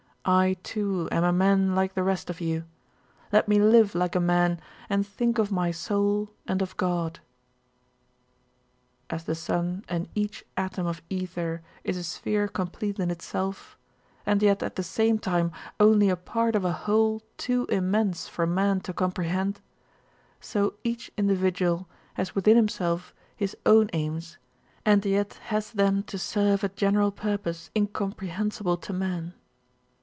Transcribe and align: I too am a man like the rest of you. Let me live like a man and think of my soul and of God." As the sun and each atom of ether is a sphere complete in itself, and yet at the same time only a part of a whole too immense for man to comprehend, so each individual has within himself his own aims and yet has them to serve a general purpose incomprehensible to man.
I 0.23 0.57
too 0.61 1.09
am 1.11 1.23
a 1.23 1.33
man 1.33 1.73
like 1.73 1.95
the 1.95 2.03
rest 2.03 2.29
of 2.29 2.39
you. 2.39 2.65
Let 3.31 3.47
me 3.47 3.59
live 3.59 3.95
like 3.95 4.13
a 4.15 4.19
man 4.19 4.61
and 4.87 5.03
think 5.05 5.39
of 5.39 5.51
my 5.51 5.71
soul 5.71 6.29
and 6.45 6.61
of 6.61 6.77
God." 6.77 7.21
As 9.09 9.23
the 9.23 9.33
sun 9.33 9.83
and 9.89 10.07
each 10.13 10.45
atom 10.55 10.85
of 10.85 11.01
ether 11.09 11.63
is 11.83 11.97
a 11.97 12.03
sphere 12.03 12.47
complete 12.47 12.99
in 12.99 13.09
itself, 13.09 13.79
and 14.23 14.43
yet 14.43 14.61
at 14.61 14.75
the 14.75 14.83
same 14.83 15.17
time 15.17 15.51
only 15.79 16.07
a 16.07 16.15
part 16.15 16.55
of 16.55 16.63
a 16.63 16.71
whole 16.85 17.23
too 17.37 17.65
immense 17.69 18.27
for 18.27 18.45
man 18.45 18.79
to 18.81 18.93
comprehend, 18.93 19.59
so 20.39 20.75
each 20.83 21.09
individual 21.17 21.89
has 22.13 22.35
within 22.35 22.55
himself 22.57 23.11
his 23.35 23.57
own 23.65 23.89
aims 23.93 24.37
and 24.85 25.03
yet 25.03 25.39
has 25.45 25.71
them 25.71 26.03
to 26.03 26.19
serve 26.19 26.63
a 26.63 26.69
general 26.69 27.09
purpose 27.11 27.71
incomprehensible 27.75 28.77
to 28.77 28.93
man. 28.93 29.33